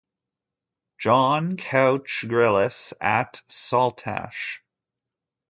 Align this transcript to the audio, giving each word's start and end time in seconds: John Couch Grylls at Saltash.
John 0.97 1.57
Couch 1.57 2.25
Grylls 2.27 2.91
at 3.01 3.39
Saltash. 3.49 4.61